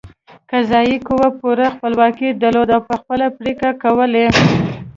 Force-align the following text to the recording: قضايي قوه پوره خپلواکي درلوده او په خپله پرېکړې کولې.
قضايي 0.51 0.95
قوه 1.07 1.27
پوره 1.39 1.67
خپلواکي 1.75 2.27
درلوده 2.41 2.73
او 2.77 2.81
په 2.89 2.95
خپله 3.01 3.25
پرېکړې 3.37 3.71
کولې. 3.83 4.25